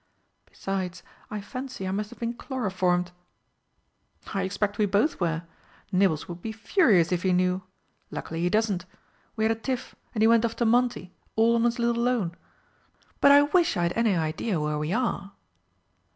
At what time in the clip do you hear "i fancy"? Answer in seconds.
1.29-1.87